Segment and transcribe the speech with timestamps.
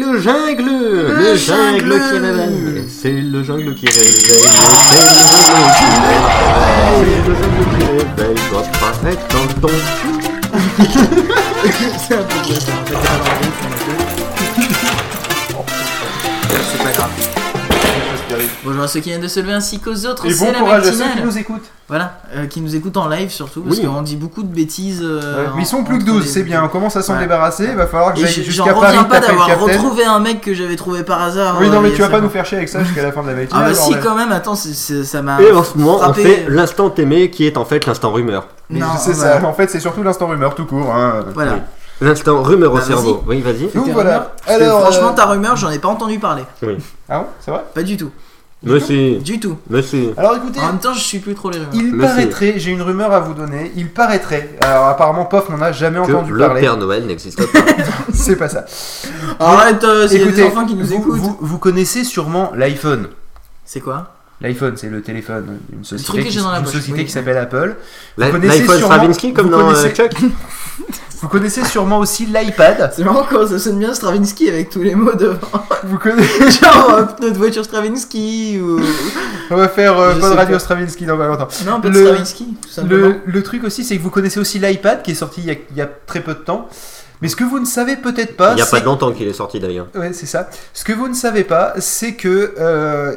[0.00, 2.84] le jungle Le, jungle, qui réveille.
[2.88, 4.12] C'est le jungle qui réveille.
[4.12, 5.34] C'est le jungle
[5.76, 6.12] qui réveille.
[7.00, 9.74] C'est le jungle qui réveille Doit paraître dans ton
[12.08, 13.49] C'est un peu ça.
[18.82, 20.26] À ceux qui viennent de se lever ainsi qu'aux autres.
[20.26, 21.16] Et c'est bon la courage à ceux matinale.
[21.18, 21.64] qui nous écoutent.
[21.88, 23.84] Voilà, euh, qui nous écoutent en live surtout, parce Oui.
[23.84, 25.00] qu'on dit beaucoup de bêtises.
[25.02, 26.62] euh, Ouais, mais ils sont en- plus que entre 12, les- c'est bien.
[26.64, 27.20] On commence à s'en Ouais.
[27.20, 27.64] débarrasser.
[27.64, 30.40] Il va falloir que j'aille je- jusqu'à j'en Paris reviens pas d'avoir retrouvé un mec
[30.40, 31.56] que j'avais trouvé par hasard.
[31.60, 32.84] Oui, euh, non, mais il y tu a vas pas nous faire chier avec ça
[32.84, 33.72] jusqu'à la fin de la Ah matinale.
[33.72, 37.28] bah si quand même, attends, ça m'a Et en ce moment, on fait l'instant aimé
[37.30, 38.46] qui est en fait l'instant rumeur.
[38.68, 39.40] Mais Non, c'est voilà.
[39.40, 39.46] ça.
[39.46, 40.94] En fait, c'est surtout l'instant rumeur tout court.
[40.94, 41.24] Hein.
[41.34, 41.56] Voilà.
[42.00, 43.22] L'instant rumeur au Bah, cerveau.
[43.26, 43.68] Oui, vas-y.
[43.74, 44.32] Donc voilà.
[44.46, 46.44] Alors, franchement, euh, ta rumeur, j'en ai pas entendu parler.
[47.08, 47.62] Ah bon, c'est vrai?
[47.74, 48.10] Pas du tout.
[48.62, 49.56] Monsieur, Du tout.
[49.70, 50.12] monsieur.
[50.18, 51.70] Alors écoutez, En même temps, je suis plus trop les rumeurs.
[51.72, 51.98] il Monsieur.
[52.08, 55.96] paraîtrait, j'ai une rumeur à vous donner, il paraîtrait, alors apparemment Pof n'en a jamais
[56.04, 57.58] Que entendu le parler, Père Noël n'existe pas.
[58.12, 58.66] c'est pas ça.
[59.40, 61.16] Arrête, euh, a des enfants qui nous vous, écoutent.
[61.18, 63.08] vous- vous connaissez sûrement l'iPhone.
[63.64, 64.14] C'est quoi?
[64.42, 66.98] L'iPhone, c'est le téléphone d'une société, truc que qui, j'ai dans la d'une poche, société
[67.00, 67.04] oui.
[67.06, 67.76] qui s'appelle Apple.
[68.18, 68.42] L'iPhone
[68.78, 70.12] Stravinsky comme dans euh, connaissez- Chuck?
[71.22, 72.90] Vous connaissez sûrement aussi l'iPad.
[72.96, 75.38] C'est marrant comment ça sonne bien Stravinsky avec tous les mots devant.
[75.84, 76.50] Vous connaissez...
[76.62, 78.80] Genre euh, notre voiture Stravinsky ou.
[79.50, 80.58] On va faire euh, pas de radio.
[80.58, 81.48] Stravinsky dans pas longtemps.
[81.66, 83.08] Non, pas de Le- Stravinsky, tout simplement.
[83.08, 85.50] Le, le truc aussi, c'est que vous connaissez aussi l'iPad qui est sorti il y,
[85.50, 86.68] a, il y a très peu de temps.
[87.20, 89.28] Mais ce que vous ne savez peut-être pas, Il n'y a pas de longtemps qu'il
[89.28, 89.88] est sorti d'ailleurs.
[89.94, 90.48] Ouais, c'est ça.
[90.72, 93.14] Ce que vous ne savez pas, c'est que euh,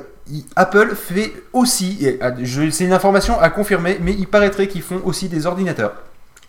[0.57, 2.31] Apple fait aussi, ah,
[2.71, 5.93] c'est une information à confirmer, mais il paraîtrait qu'ils font aussi des ordinateurs.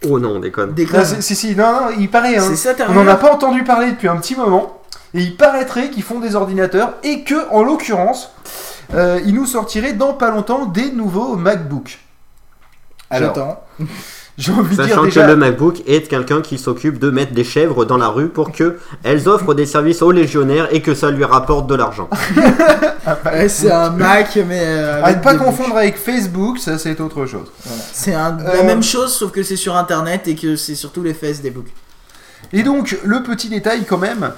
[0.08, 0.74] Oh non, on déconne.
[0.74, 1.04] Déconne.
[1.04, 2.36] C'est- si, si, non, non, il paraît.
[2.36, 2.44] hein.
[2.48, 4.80] C'est ça ta On n'en a pas entendu parler depuis un petit moment.
[5.14, 8.32] Et il paraîtrait qu'ils font des ordinateurs et que, en l'occurrence,
[8.94, 11.98] euh, ils nous sortiraient dans pas longtemps des nouveaux MacBook.
[13.10, 13.64] Alors, J'attends.
[14.36, 15.22] J'ai envie de dire Sachant déjà.
[15.22, 18.50] que le MacBook est quelqu'un qui s'occupe de mettre des chèvres dans la rue pour
[18.52, 22.08] que elles offrent des services aux légionnaires et que ça lui rapporte de l'argent.
[23.06, 24.60] Ah, bah, Ouais, c'est un Mac, mais.
[24.62, 27.48] euh, à avec ne pas confondre avec Facebook, ça c'est autre chose.
[27.66, 27.82] Voilà.
[27.92, 31.02] C'est un- Euh, la même chose, sauf que c'est sur internet et que c'est surtout
[31.02, 31.68] les fesses des books.
[32.54, 34.32] Et donc, le petit détail quand même,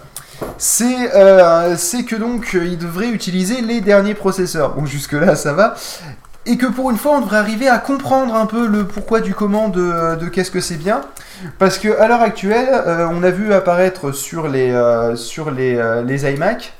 [0.59, 1.77] c'est euh,
[2.09, 4.75] que donc euh, il devrait utiliser les derniers processeurs.
[4.75, 5.75] Bon, jusque-là, ça va.
[6.49, 9.35] Et que pour une fois, on devrait arriver à comprendre un peu le pourquoi du
[9.35, 11.01] comment de, de qu'est-ce que c'est bien.
[11.59, 15.77] Parce que à l'heure actuelle, euh, on a vu apparaître sur les, euh, sur les,
[15.77, 16.73] euh, les iMac.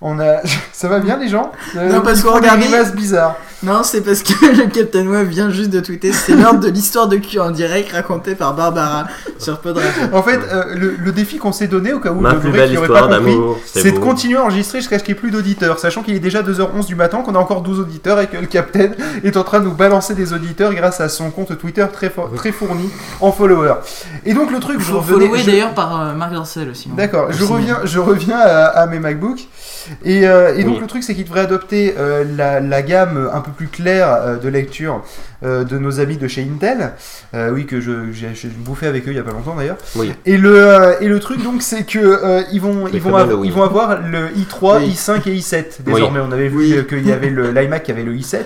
[0.00, 0.42] On a...
[0.72, 1.50] Ça va bien les gens?
[1.76, 3.36] Euh, Non, parce qu'on regardait- bizarres.
[3.64, 6.12] Non, c'est parce que le Captain Web vient juste de tweeter.
[6.12, 9.06] C'est l'heure de l'histoire de cul en direct racontée par Barbara
[9.38, 9.90] sur Pod Radio.
[10.16, 12.52] En fait, euh, le, le défi qu'on s'est donné au cas où Ma le plus
[12.52, 15.78] belle histoire d'amour, c'est de continuer à enregistrer jusqu'à ce qu'il n'y ait plus d'auditeurs,
[15.80, 18.46] sachant qu'il est déjà 2h11 du matin, qu'on a encore 12 auditeurs et que le
[18.46, 22.08] capitaine est en train de nous balancer des auditeurs grâce à son compte Twitter très,
[22.08, 22.88] fo- très fourni
[23.20, 23.74] en followers.
[24.24, 25.24] Et donc le truc, je revenais...
[25.26, 26.88] follower je- d'ailleurs par euh, Marc Dorcel aussi.
[26.90, 26.94] hein.
[26.96, 29.48] D'accord, je reviens, je reviens à, à mes MacBooks.
[30.04, 30.80] Et, euh, et donc Oui.
[30.82, 34.36] le truc c'est qu'ils devraient adopter euh, la, la gamme un peu plus claire euh,
[34.36, 35.02] de lecture
[35.44, 36.92] euh, de nos amis de chez Intel.
[37.34, 39.78] Euh, oui, que je- j'ai bouffé avec eux il y a pas longtemps d'ailleurs.
[39.96, 40.12] Oui.
[40.26, 43.28] Et le, et le truc donc c'est que ils, vont, ils, vont très bien, av-
[43.30, 43.50] le Wii.
[43.50, 44.88] ils vont avoir le i3, Oui.
[44.94, 45.64] i5 et i7.
[45.84, 48.38] Désormais on avait vu qu'il y avait le- l'iMac qui avait le i7.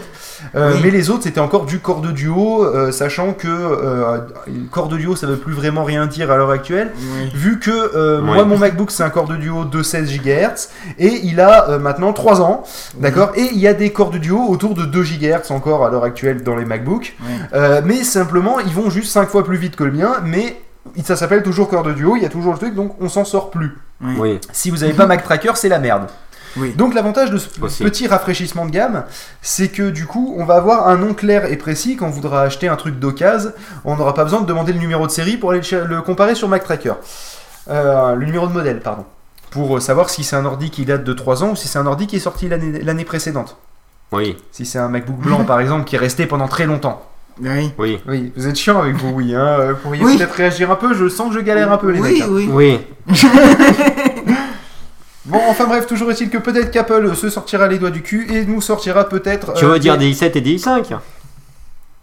[0.55, 0.81] Euh, Oui.
[0.85, 4.19] Mais les autres c'était encore du corps de duo, euh, sachant que euh,
[4.71, 6.93] corps de duo ça veut plus vraiment rien dire à l'heure actuelle.
[6.97, 7.31] Oui.
[7.35, 11.21] Vu que euh, moi mon MacBook c'est un corps de duo de 16 GHz et
[11.25, 12.65] il a euh, maintenant 3 ans,
[12.99, 15.91] d'accord Et il y a des corps de duo autour de 2 GHz encore à
[15.91, 17.17] l'heure actuelle dans les MacBooks.
[17.55, 20.61] Euh, mais simplement ils vont juste 5 fois plus vite que le mien, mais
[21.05, 23.25] ça s'appelle toujours corps de duo, il y a toujours le truc donc on s'en
[23.25, 23.77] sort plus.
[24.05, 24.15] Oui.
[24.19, 24.41] Oui.
[24.53, 26.07] Si vous n'avez pas Mac Tracker, c'est la merde.
[26.57, 26.73] Oui.
[26.75, 27.83] Donc l'avantage de ce Aussi.
[27.83, 29.05] petit rafraîchissement de gamme,
[29.41, 32.43] c'est que du coup, on va avoir un nom clair et précis quand on voudra
[32.43, 33.53] acheter un truc d'occasion.
[33.85, 36.49] On n'aura pas besoin de demander le numéro de série pour aller le, comparer sur
[36.49, 36.95] Mac Tracker.
[37.71, 39.05] Euh, le numéro de modèle, pardon.
[39.51, 41.79] Pour euh, savoir si c'est un ordi qui date de 3 ans ou si c'est
[41.79, 43.57] un ordi qui est sorti l'année précédente.
[44.11, 44.37] Oui.
[44.51, 47.03] Si c'est un MacBook blanc, par exemple, qui est resté pendant très longtemps.
[47.41, 47.73] Oui.
[47.79, 47.99] Oui.
[48.07, 49.35] Oui, vous êtes chiant avec vous, oui.
[49.35, 49.73] Hein.
[49.73, 50.19] Vous pourriez Oui.
[50.19, 50.93] peut-être réagir un peu.
[50.95, 52.23] Je sens que je galère un peu, les oui, mecs.
[52.23, 52.29] hein.
[52.31, 52.49] oui.
[52.53, 52.81] Oui.
[55.25, 58.45] Bon, enfin bref, toujours est-il que peut-être qu'Apple se sortira les doigts du cul et
[58.45, 59.55] nous sortira peut-être.
[59.55, 60.97] Tu euh, veux dire des- des i7 et des i5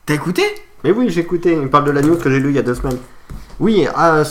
[0.06, 0.44] T'as écouté?
[0.84, 1.58] Mais oui, j'ai écouté.
[1.62, 2.98] Il parle de la news que j'ai lu il y a deux semaines.
[3.60, 4.24] Oui, euh,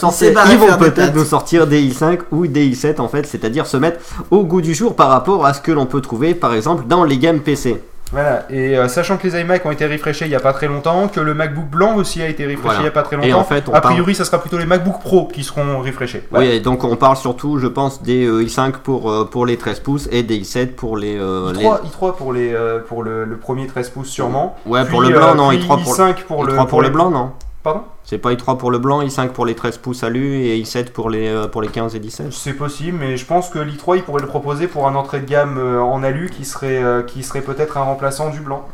[0.51, 3.99] ils vont peut-être nous sortir des i5 ou des i7 en fait, c'est-à-dire se mettre
[4.31, 7.03] au goût du jour par rapport à ce que l'on peut trouver par exemple dans
[7.03, 7.79] les gammes PC.
[8.11, 10.67] Voilà, et euh, sachant que les iMac ont été refreshés il y a pas très
[10.67, 12.79] longtemps, que le MacBook blanc aussi a été refresh Voilà.
[12.79, 14.57] il y a pas très Et longtemps, en fait, a parle- priori ça sera plutôt
[14.57, 16.23] les MacBook Pro qui seront refreshés.
[16.31, 19.57] Oui, et donc on parle surtout, je pense, des euh, i5 pour, euh, pour les
[19.57, 21.17] 13 pouces et des i7 pour les.
[21.19, 24.55] euh, les- i3, i3 pour, les, euh, pour le, le premier 13 pouces sûrement.
[24.65, 26.81] Ouais, Puis, pour le blanc, euh, non, puis i3 pour, i5 pour, le, i3 pour
[26.81, 27.31] les blancs, non
[27.69, 30.91] Pardon C'est pas i3 pour le blanc, i5 pour les 13 pouces alu et i7
[30.91, 33.97] pour les, euh, pour les 15 et 17 C'est possible, mais je pense que l'i3
[33.97, 37.03] il pourrait le proposer pour un entrée de gamme euh, en alu qui serait, euh,
[37.03, 38.67] qui serait peut-être un remplaçant du blanc.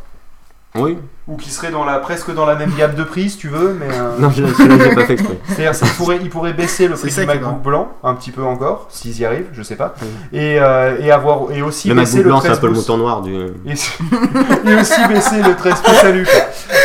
[0.76, 0.98] Oui.
[1.28, 3.76] Ou qui serait dans la, presque dans la même gamme de prix si tu veux,
[3.80, 3.88] mais.
[3.92, 5.40] euh, Non, je- celui-là, j'ai pas fait exprès.
[5.48, 9.18] C'est-à-dire pourrait, il pourrait baisser le prix du MacBook blanc un petit peu encore, s'ils
[9.20, 9.96] y arrivent, je sais pas.
[10.02, 10.08] Oui.
[10.40, 12.68] Et, euh, et avoir et aussi Le baisser MacBook le blanc, c'est 13 un peu
[12.68, 13.34] le mouton noir du.
[13.34, 13.72] Et,
[14.70, 16.12] et aussi baisser le 13 pouces à.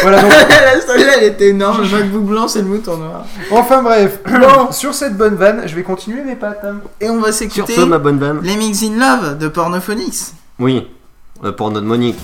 [0.02, 0.32] Voilà donc.
[0.86, 1.82] Celle-là, elle était énorme.
[1.82, 3.24] Le MacBook blanc, c'est le mouton noir.
[3.50, 4.20] Enfin bref.
[4.26, 4.70] Bon.
[4.72, 6.64] Sur cette bonne vanne, je vais continuer mes pattes.
[6.64, 6.76] hein.
[7.00, 8.40] Et on va Sur s'écouter ce, ma bonne dame.
[8.42, 10.32] Les Mix in Love de Pornophonics.
[10.58, 10.88] Oui,
[11.44, 12.18] euh, pour notre Monique.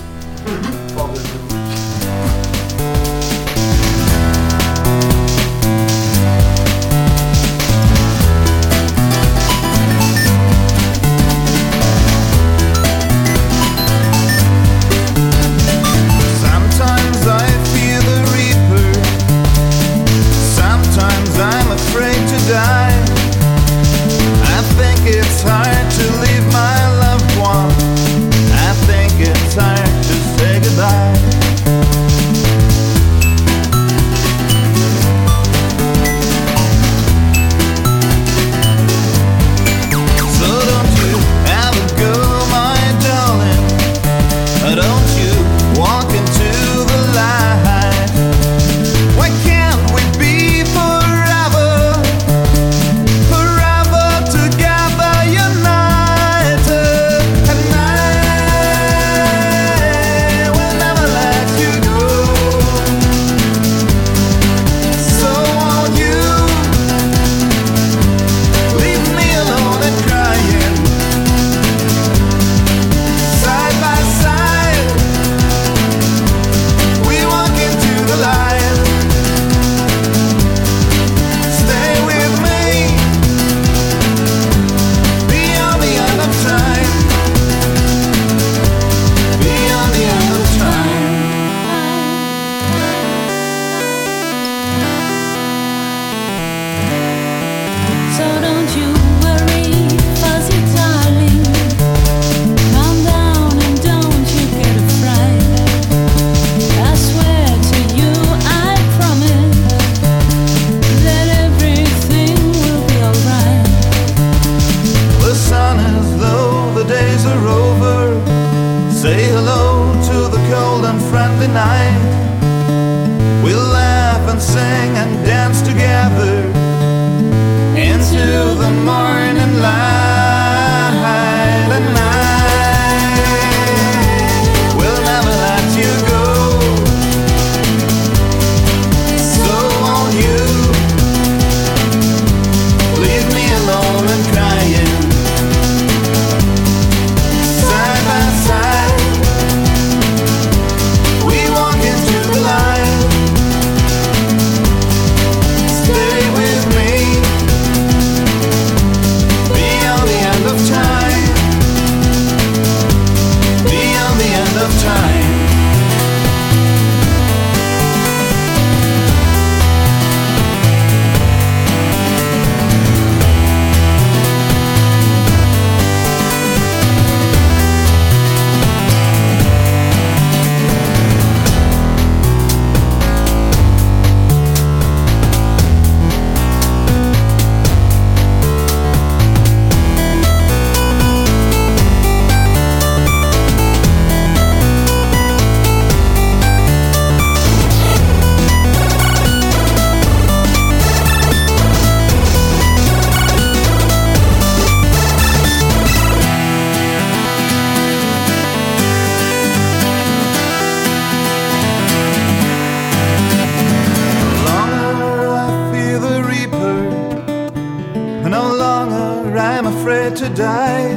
[220.27, 220.89] To die.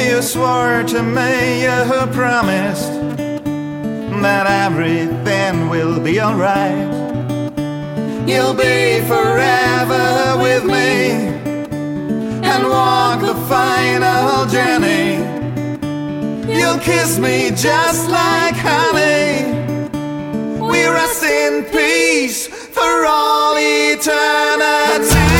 [0.00, 2.92] You swore to me, you promised
[4.22, 6.90] that everything will be alright.
[8.28, 11.10] You'll be forever with me
[12.50, 15.18] and walk the final journey.
[16.48, 19.50] You'll kiss me just like honey.
[20.60, 25.32] We rest in peace for all eternity.